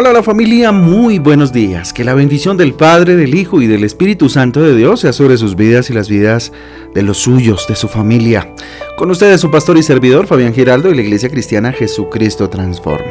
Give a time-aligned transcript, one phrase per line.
[0.00, 1.92] Hola la familia, muy buenos días.
[1.92, 5.36] Que la bendición del Padre, del Hijo y del Espíritu Santo de Dios sea sobre
[5.36, 6.52] sus vidas y las vidas
[6.94, 8.54] de los suyos, de su familia.
[8.96, 13.10] Con ustedes su pastor y servidor Fabián Giraldo y la Iglesia Cristiana Jesucristo Transforma.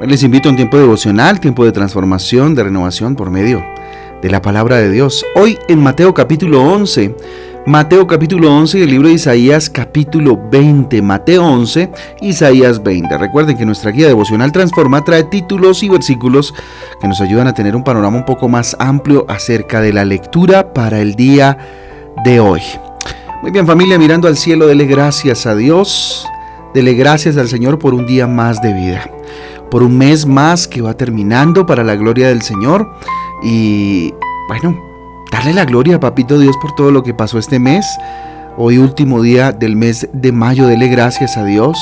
[0.00, 3.64] Hoy les invito a un tiempo devocional, tiempo de transformación, de renovación por medio
[4.20, 5.24] de la palabra de Dios.
[5.36, 7.14] Hoy en Mateo capítulo 11
[7.66, 11.02] Mateo capítulo 11 y el libro de Isaías capítulo 20.
[11.02, 13.18] Mateo 11, Isaías 20.
[13.18, 16.54] Recuerden que nuestra guía devocional Transforma trae títulos y versículos
[17.00, 20.72] que nos ayudan a tener un panorama un poco más amplio acerca de la lectura
[20.72, 21.58] para el día
[22.24, 22.62] de hoy.
[23.42, 26.24] Muy bien familia, mirando al cielo, dele gracias a Dios,
[26.72, 29.10] dele gracias al Señor por un día más de vida,
[29.72, 32.88] por un mes más que va terminando para la gloria del Señor
[33.42, 34.14] y
[34.46, 34.85] bueno,
[35.36, 37.98] Darle la gloria, papito Dios, por todo lo que pasó este mes.
[38.56, 41.76] Hoy último día del mes de mayo, dele gracias a Dios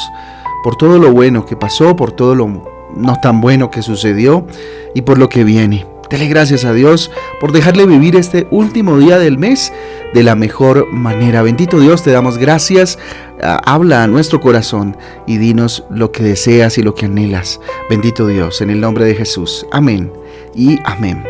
[0.65, 2.49] por todo lo bueno que pasó, por todo lo
[2.97, 4.45] no tan bueno que sucedió
[4.93, 5.87] y por lo que viene.
[6.11, 9.73] Dele gracias a Dios por dejarle vivir este último día del mes
[10.15, 11.43] de la mejor manera.
[11.43, 12.99] Bendito Dios, te damos gracias.
[13.41, 14.97] Ah, habla a nuestro corazón
[15.29, 17.61] y dinos lo que deseas y lo que anhelas.
[17.89, 19.65] Bendito Dios, en el nombre de Jesús.
[19.71, 20.13] Amén
[20.57, 21.23] y amén.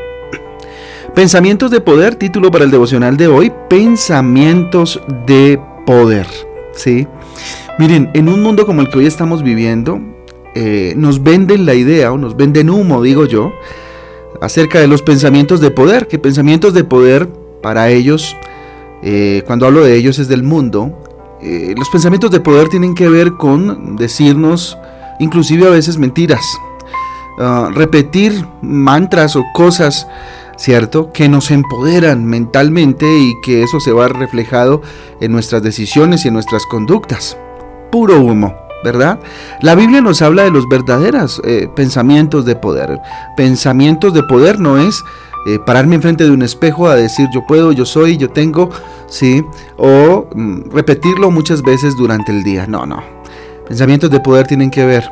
[1.15, 6.27] Pensamientos de poder, título para el devocional de hoy, Pensamientos de poder.
[6.73, 7.07] ¿sí?
[7.79, 10.01] Miren, en un mundo como el que hoy estamos viviendo,
[10.57, 13.53] eh, nos venden la idea o nos venden humo, digo yo,
[14.41, 17.29] acerca de los pensamientos de poder, que pensamientos de poder
[17.63, 18.37] para ellos,
[19.05, 21.01] eh, cuando hablo de ellos es del mundo,
[21.41, 24.77] eh, los pensamientos de poder tienen que ver con decirnos
[25.21, 26.45] inclusive a veces mentiras,
[27.39, 30.09] ah, repetir mantras o cosas
[30.57, 31.13] ¿cierto?
[31.13, 34.83] Que nos empoderan mentalmente y que eso se va reflejado
[35.21, 37.37] en nuestras decisiones y en nuestras conductas.
[37.91, 38.55] Puro humo.
[38.85, 39.19] ¿verdad?
[39.63, 43.01] La Biblia nos habla de los verdaderos eh, pensamientos de poder.
[43.35, 45.03] Pensamientos de poder no es
[45.47, 48.71] eh, pararme enfrente de un espejo a decir yo puedo, yo soy, yo tengo,
[49.07, 49.43] ¿sí?
[49.79, 52.67] O mm, repetirlo muchas veces durante el día.
[52.67, 53.03] No, no.
[53.67, 55.11] Pensamientos de poder tienen que ver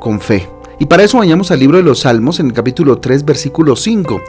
[0.00, 0.48] con fe.
[0.78, 4.20] Y para eso vayamos al libro de los Salmos en el capítulo 3, versículo 5.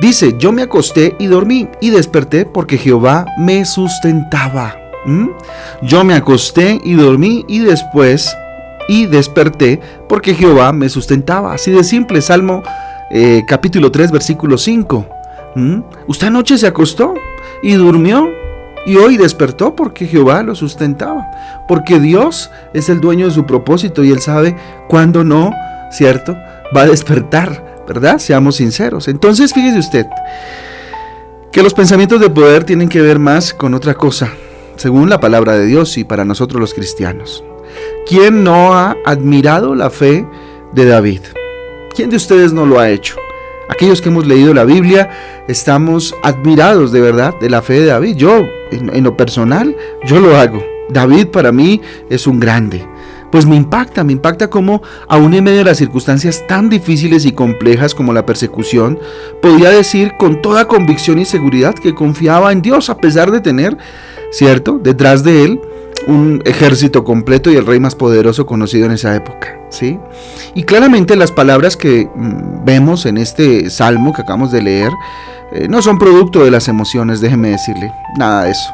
[0.00, 4.76] Dice, yo me acosté y dormí y desperté porque Jehová me sustentaba.
[5.06, 5.28] ¿Mm?
[5.82, 8.36] Yo me acosté y dormí y después
[8.88, 11.54] y desperté porque Jehová me sustentaba.
[11.54, 12.62] Así de simple, Salmo
[13.10, 15.06] eh, capítulo 3, versículo 5.
[15.54, 15.80] ¿Mm?
[16.08, 17.14] Usted anoche se acostó
[17.62, 18.28] y durmió
[18.84, 21.30] y hoy despertó porque Jehová lo sustentaba.
[21.66, 24.56] Porque Dios es el dueño de su propósito y él sabe
[24.88, 25.52] cuándo no,
[25.90, 26.36] ¿cierto?
[26.76, 27.75] Va a despertar.
[27.86, 28.18] ¿Verdad?
[28.18, 29.08] Seamos sinceros.
[29.08, 30.06] Entonces, fíjese usted
[31.52, 34.30] que los pensamientos de poder tienen que ver más con otra cosa,
[34.76, 37.42] según la palabra de Dios y para nosotros los cristianos.
[38.06, 40.26] ¿Quién no ha admirado la fe
[40.72, 41.20] de David?
[41.94, 43.16] ¿Quién de ustedes no lo ha hecho?
[43.68, 45.08] Aquellos que hemos leído la Biblia
[45.48, 48.16] estamos admirados de verdad de la fe de David.
[48.16, 50.62] Yo, en, en lo personal, yo lo hago.
[50.88, 51.80] David para mí
[52.10, 52.86] es un grande
[53.36, 57.32] pues me impacta, me impacta como aún en medio de las circunstancias tan difíciles y
[57.32, 58.98] complejas como la persecución,
[59.42, 63.76] podía decir con toda convicción y seguridad que confiaba en Dios a pesar de tener,
[64.30, 65.60] ¿cierto?, detrás de él
[66.06, 69.98] un ejército completo y el rey más poderoso conocido en esa época, ¿sí?
[70.54, 74.92] Y claramente las palabras que mm, vemos en este salmo que acabamos de leer
[75.56, 78.70] eh, no son producto de las emociones, déjeme decirle, nada de eso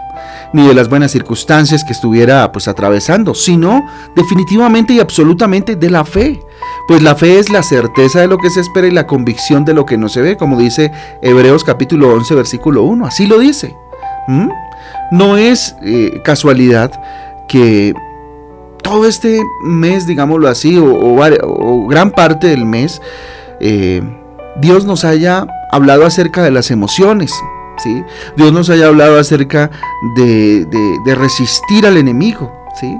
[0.52, 6.04] ni de las buenas circunstancias que estuviera pues atravesando, sino definitivamente y absolutamente de la
[6.04, 6.42] fe.
[6.86, 9.74] Pues la fe es la certeza de lo que se espera y la convicción de
[9.74, 10.92] lo que no se ve, como dice
[11.22, 13.74] Hebreos capítulo 11 versículo 1, así lo dice.
[15.10, 16.92] No es eh, casualidad
[17.48, 17.94] que
[18.82, 23.00] todo este mes, digámoslo así, o, gran parte del mes,
[23.60, 24.02] eh,
[24.60, 27.32] Dios nos haya hablado acerca de las emociones,
[28.36, 29.70] Dios nos haya hablado acerca
[30.14, 30.66] de,
[31.16, 32.96] resistir al enemigo, ¿sí?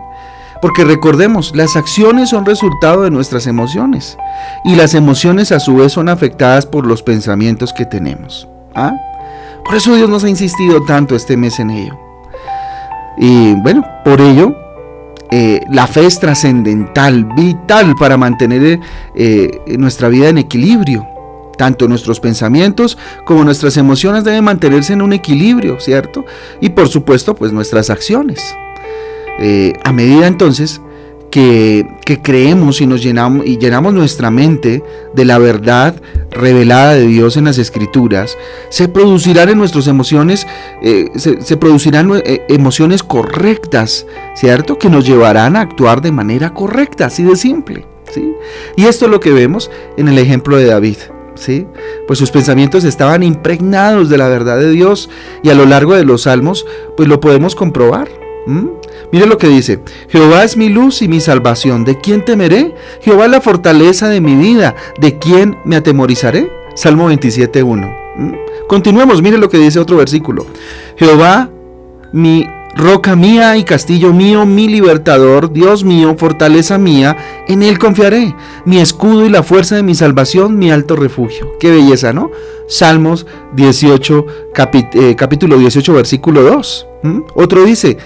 [0.60, 4.16] Porque recordemos, las acciones son resultado de nuestras emociones
[4.64, 8.46] y las emociones a su vez son afectadas por los pensamientos que tenemos.
[8.76, 8.94] ¿ah?
[9.64, 11.98] Por eso Dios nos ha insistido tanto este mes en ello.
[13.18, 14.54] Y bueno, por ello,
[15.32, 18.78] eh, la fe es trascendental, vital para mantener
[19.16, 21.11] eh, nuestra vida en equilibrio.
[21.62, 26.24] Tanto nuestros pensamientos como nuestras emociones deben mantenerse en un equilibrio, ¿cierto?
[26.60, 28.56] Y por supuesto, pues nuestras acciones.
[29.38, 30.80] Eh, a medida entonces
[31.30, 31.86] que,
[32.20, 34.82] creemos y nos llenamos y llenamos nuestra mente
[35.14, 38.36] de la verdad revelada de Dios en las Escrituras,
[38.68, 40.48] se producirán en nuestras emociones,
[40.82, 44.04] eh, se, producirán eh, emociones correctas,
[44.34, 44.78] ¿cierto?
[44.78, 47.86] Que nos llevarán a actuar de manera correcta, así de simple.
[48.12, 48.32] ¿sí?
[48.74, 50.96] Y esto es lo que vemos en el ejemplo de David.
[51.34, 51.66] ¿Sí?
[52.06, 55.08] Pues sus pensamientos estaban impregnados de la verdad de Dios
[55.42, 58.08] y a lo largo de los salmos, pues lo podemos comprobar.
[59.12, 62.74] Mire lo que dice, Jehová es mi luz y mi salvación, ¿de quién temeré?
[63.00, 66.50] Jehová es la fortaleza de mi vida, ¿de quién me atemorizaré?
[66.74, 68.66] Salmo 27.1.
[68.66, 70.46] Continuemos, mire lo que dice otro versículo.
[70.96, 71.50] Jehová,
[72.12, 77.16] mi roca mía y castillo mío, mi libertador, Dios mío, fortaleza mía,
[77.48, 78.34] en él confiaré,
[78.64, 81.52] mi escudo y la fuerza de mi salvación, mi alto refugio.
[81.60, 82.30] Qué belleza, ¿no?
[82.68, 84.26] Salmos 18,
[84.94, 86.86] eh, capítulo 18, versículo 2.
[87.34, 87.98] Otro dice,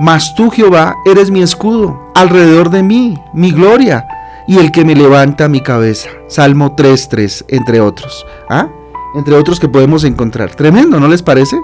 [0.00, 4.06] mas tú, Jehová, eres mi escudo, alrededor de mí, mi gloria,
[4.48, 6.10] y el que me levanta mi cabeza.
[6.28, 8.26] Salmo 3.3, entre otros.
[8.50, 8.68] ¿Ah?
[9.14, 10.54] Entre otros que podemos encontrar.
[10.54, 11.56] Tremendo, ¿no les parece?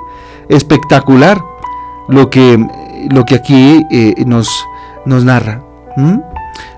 [0.48, 1.42] Espectacular
[2.08, 2.58] lo que,
[3.10, 4.48] lo que aquí eh, nos,
[5.04, 5.62] nos narra.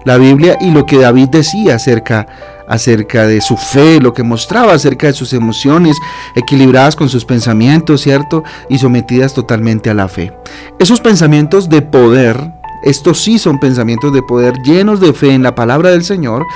[0.05, 2.27] La Biblia y lo que David decía acerca
[2.71, 5.97] acerca de su fe, lo que mostraba acerca de sus emociones,
[6.37, 8.45] equilibradas con sus pensamientos, ¿cierto?
[8.69, 10.33] Y sometidas totalmente a la fe.
[10.79, 12.53] Esos pensamientos de poder,
[12.85, 16.47] estos sí son pensamientos de poder llenos de fe en la palabra del Señor,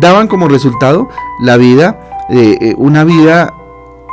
[0.00, 1.08] daban como resultado
[1.42, 1.98] la vida,
[2.30, 3.52] eh, eh, una vida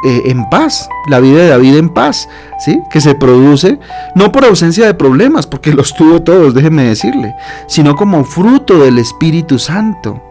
[0.06, 2.28] eh, en paz, la vida de David en paz,
[2.66, 2.80] ¿sí?
[2.92, 3.80] Que se produce
[4.16, 7.36] no por ausencia de problemas, porque los tuvo todos, déjenme decirle,
[7.68, 10.22] sino como fruto del Espíritu Santo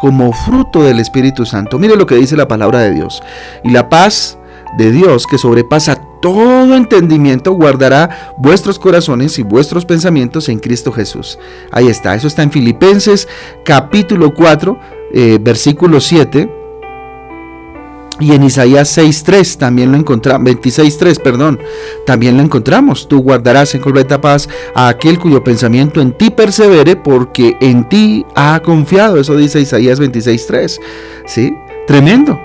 [0.00, 1.78] como fruto del Espíritu Santo.
[1.78, 3.22] Mire lo que dice la palabra de Dios.
[3.62, 4.38] Y la paz
[4.78, 11.38] de Dios que sobrepasa todo entendimiento guardará vuestros corazones y vuestros pensamientos en Cristo Jesús.
[11.70, 13.28] Ahí está, eso está en Filipenses
[13.64, 14.78] capítulo 4,
[15.12, 16.59] eh, versículo 7
[18.20, 21.58] y en Isaías 6.3 también lo encontramos, 26.3, perdón,
[22.06, 23.08] también lo encontramos.
[23.08, 28.26] Tú guardarás en completa paz a aquel cuyo pensamiento en ti persevere porque en ti
[28.34, 29.18] ha confiado.
[29.18, 30.78] Eso dice Isaías 26.3.
[31.26, 31.54] ¿Sí?
[31.86, 32.38] Tremendo.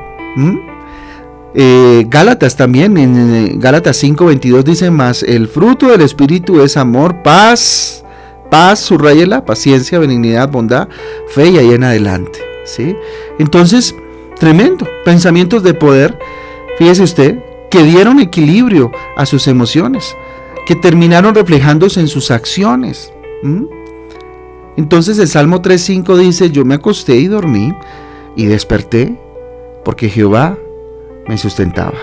[1.54, 8.04] Eh, Gálatas también, en Gálatas 5.22 dice más, el fruto del Espíritu es amor, paz,
[8.50, 10.88] paz, subrayela, paciencia, benignidad, bondad,
[11.30, 12.39] fe y ahí en adelante.
[12.66, 12.95] ¿Sí?
[13.39, 13.95] Entonces,
[14.40, 14.88] Tremendo.
[15.04, 16.20] Pensamientos de poder,
[16.78, 17.40] fíjese usted,
[17.70, 20.16] que dieron equilibrio a sus emociones,
[20.66, 23.12] que terminaron reflejándose en sus acciones.
[24.78, 27.74] Entonces el Salmo 3.5 dice, yo me acosté y dormí
[28.36, 29.20] y desperté
[29.84, 30.58] porque Jehová
[31.28, 31.98] me sustentaba.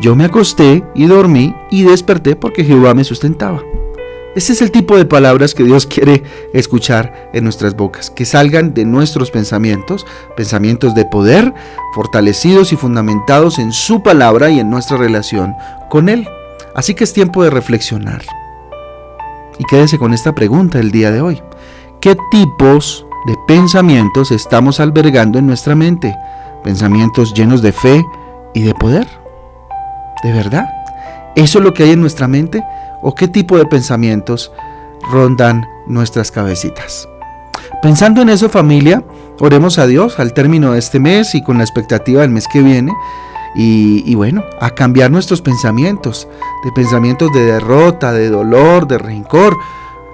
[0.00, 3.62] Yo me acosté y dormí y desperté porque Jehová me sustentaba.
[4.38, 8.72] Ese es el tipo de palabras que Dios quiere escuchar en nuestras bocas, que salgan
[8.72, 10.06] de nuestros pensamientos,
[10.36, 11.52] pensamientos de poder,
[11.92, 15.56] fortalecidos y fundamentados en su palabra y en nuestra relación
[15.90, 16.28] con Él.
[16.76, 18.22] Así que es tiempo de reflexionar.
[19.58, 21.42] Y quédese con esta pregunta el día de hoy.
[22.00, 26.14] ¿Qué tipos de pensamientos estamos albergando en nuestra mente?
[26.62, 28.04] ¿Pensamientos llenos de fe
[28.54, 29.08] y de poder?
[30.22, 30.77] ¿De verdad?
[31.38, 32.62] ¿Eso es lo que hay en nuestra mente?
[33.00, 34.52] o qué tipo de pensamientos
[35.10, 37.08] rondan nuestras cabecitas.
[37.82, 39.04] Pensando en eso familia,
[39.38, 42.62] oremos a Dios al término de este mes y con la expectativa del mes que
[42.62, 42.92] viene.
[43.60, 46.28] Y, bueno, a cambiar nuestros pensamientos,
[46.64, 49.56] de pensamientos de derrota, de dolor, de rencor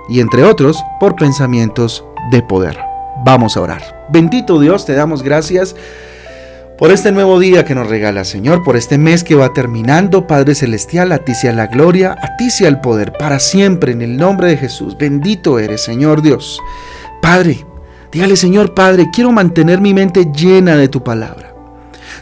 [0.09, 2.79] y entre otros por pensamientos de poder.
[3.23, 4.07] Vamos a orar.
[4.09, 5.77] Bendito Dios, te damos gracias
[6.79, 10.55] por este nuevo día que nos regala, Señor, por este mes que va terminando, Padre
[10.55, 14.17] Celestial, a ti sea la gloria, a ti sea el poder, para siempre, en el
[14.17, 14.97] nombre de Jesús.
[14.99, 16.61] Bendito eres, Señor Dios.
[17.23, 17.65] Padre,
[18.11, 21.55] dígale, Señor Padre, quiero mantener mi mente llena de tu palabra.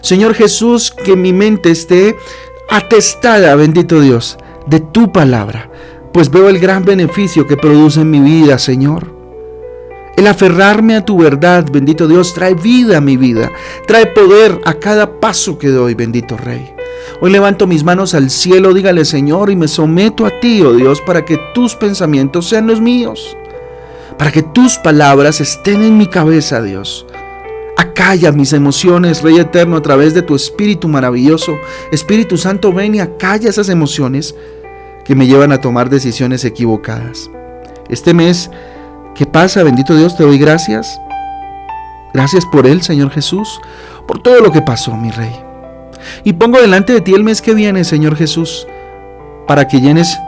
[0.02, 2.14] Señor Jesús, que mi mente esté
[2.68, 5.71] atestada, bendito Dios, de tu palabra,
[6.12, 9.22] pues veo el gran beneficio que produce en mi vida, Señor.
[10.16, 13.50] El aferrarme a tu verdad, bendito Dios, trae vida a mi vida,
[13.87, 16.75] trae poder a cada paso que doy, bendito Rey.
[17.21, 21.00] Hoy levanto mis manos al cielo, dígale Señor, y me someto a ti, oh Dios,
[21.00, 23.37] para que tus pensamientos sean los míos,
[24.19, 27.07] para que tus palabras estén en mi cabeza, Dios.
[27.76, 31.57] Acalla mis emociones, Rey eterno, a través de tu Espíritu maravilloso.
[31.90, 34.35] Espíritu Santo, ven y acalla esas emociones
[35.04, 37.31] que me llevan a tomar decisiones equivocadas.
[37.88, 38.50] Este mes
[39.14, 39.62] ¿Qué pasa?
[39.62, 41.00] Bendito Dios, te doy gracias.
[42.14, 43.61] Gracias por Él, Señor Jesús,
[44.07, 45.35] por todo lo que pasó, mi Rey.
[46.25, 48.66] Y pongo delante de ti el mes que viene, Señor Jesús,
[49.47, 50.19] para que llenes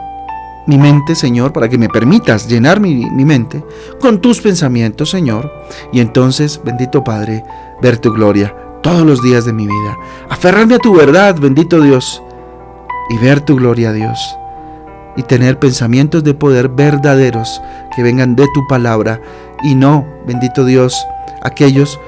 [0.67, 3.63] mi mente, Señor, para que me permitas llenar mi, mi, mente
[3.99, 5.51] con tus pensamientos, Señor.
[5.91, 7.43] Y entonces, bendito Padre,
[7.81, 9.97] ver tu gloria todos los días de mi vida.
[10.29, 12.21] Aferrarme a tu verdad, bendito Dios,
[13.09, 14.37] y ver tu gloria, Dios
[15.15, 17.61] y tener pensamientos de poder verdaderos
[17.95, 19.21] que vengan de tu palabra
[19.63, 20.95] y no, bendito Dios,
[21.41, 21.99] aquellos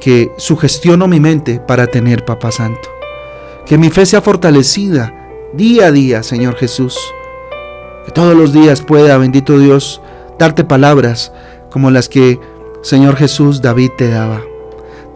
[0.00, 2.88] que sugestiono mi mente para tener Papá Santo.
[3.64, 5.12] Que mi fe sea fortalecida
[5.54, 6.98] día a día, Señor Jesús.
[8.04, 10.00] Que todos los días pueda, bendito Dios,
[10.38, 11.32] darte palabras
[11.70, 12.40] como las que,
[12.82, 14.40] Señor Jesús, David te daba.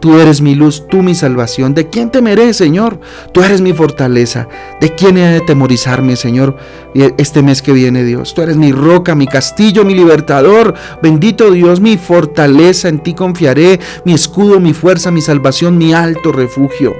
[0.01, 1.75] Tú eres mi luz, tú mi salvación.
[1.75, 2.99] ¿De quién temeré, Señor?
[3.31, 4.47] Tú eres mi fortaleza.
[4.81, 6.57] ¿De quién he de temorizarme, Señor,
[6.95, 8.33] este mes que viene, Dios?
[8.33, 10.73] Tú eres mi roca, mi castillo, mi libertador.
[11.03, 16.31] Bendito Dios, mi fortaleza, en ti confiaré, mi escudo, mi fuerza, mi salvación, mi alto
[16.31, 16.95] refugio.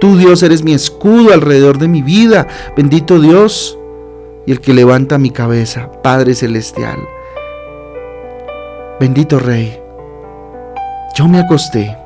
[0.00, 2.46] Tú, Dios, eres mi escudo alrededor de mi vida.
[2.76, 3.76] Bendito Dios
[4.46, 7.00] y el que levanta mi cabeza, Padre Celestial.
[9.00, 9.76] Bendito Rey,
[11.16, 12.03] yo me acosté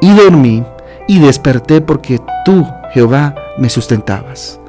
[0.00, 0.64] y dormí
[1.08, 4.60] y desperté porque tú, Jehová, me sustentabas.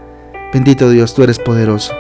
[0.53, 1.93] Bendito Dios, tú eres poderoso,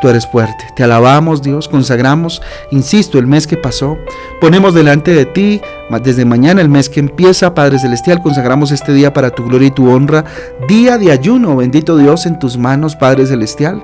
[0.00, 0.64] tú eres fuerte.
[0.76, 3.96] Te alabamos, Dios, consagramos, insisto, el mes que pasó,
[4.40, 5.60] ponemos delante de ti,
[6.02, 9.72] desde mañana, el mes que empieza, Padre Celestial, consagramos este día para tu gloria y
[9.72, 10.24] tu honra,
[10.68, 13.82] día de ayuno, bendito Dios, en tus manos, Padre Celestial.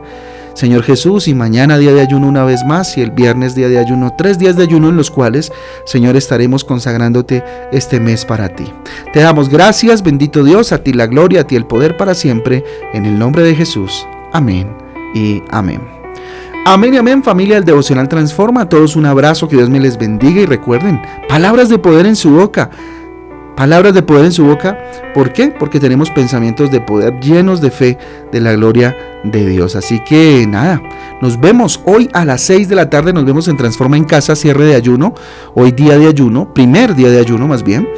[0.54, 3.78] Señor Jesús, y mañana día de ayuno una vez más, y el viernes día de
[3.78, 5.52] ayuno, tres días de ayuno en los cuales,
[5.84, 8.72] Señor, estaremos consagrándote este mes para ti.
[9.12, 12.64] Te damos gracias, bendito Dios, a ti la gloria, a ti el poder para siempre,
[12.92, 14.06] en el nombre de Jesús.
[14.32, 14.70] Amén
[15.14, 15.80] y amén.
[16.66, 18.62] Amén y amén, familia del Devocional Transforma.
[18.62, 22.16] A todos un abrazo, que Dios me les bendiga y recuerden, palabras de poder en
[22.16, 22.70] su boca.
[23.56, 24.78] Palabras de poder en su boca.
[25.14, 25.48] ¿Por qué?
[25.48, 27.98] Porque tenemos pensamientos de poder llenos de fe
[28.32, 29.76] de la gloria de Dios.
[29.76, 30.82] Así que nada,
[31.22, 33.12] nos vemos hoy a las 6 de la tarde.
[33.12, 35.14] Nos vemos en Transforma en Casa, cierre de ayuno.
[35.54, 37.88] Hoy día de ayuno, primer día de ayuno más bien.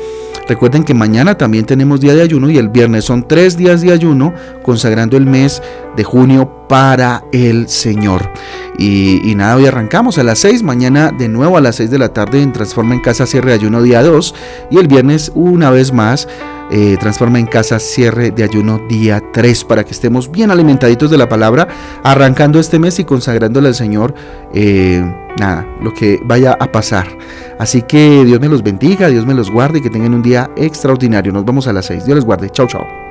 [0.48, 3.92] Recuerden que mañana también tenemos día de ayuno y el viernes son tres días de
[3.92, 4.32] ayuno
[4.62, 5.60] consagrando el mes
[5.96, 8.30] de junio para el Señor.
[8.78, 12.10] Y, nada, hoy arrancamos a las 6, mañana de nuevo a las 6 de la
[12.10, 14.34] tarde en Transforma en Casa Cierre de Ayuno día 2
[14.70, 16.28] y el viernes una vez más
[16.70, 21.16] eh, Transforma en Casa Cierre de Ayuno día 3 para que estemos bien alimentaditos de
[21.16, 21.68] la palabra,
[22.02, 24.14] arrancando este mes y consagrándole al Señor.
[24.52, 25.02] Eh,
[25.38, 27.06] nada, lo que vaya a pasar.
[27.58, 30.50] Así que Dios me los bendiga, Dios me los guarde y que tengan un día
[30.56, 31.32] extraordinario.
[31.32, 32.04] Nos vemos a las 6.
[32.04, 32.50] Dios les guarde.
[32.50, 33.05] Chao, chao.